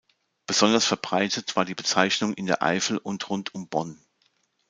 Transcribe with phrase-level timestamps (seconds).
[0.47, 4.03] Besonders verbreitet war die Bezeichnung in der Eifel und rund um Bonn.